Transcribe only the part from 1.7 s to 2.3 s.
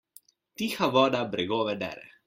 dere.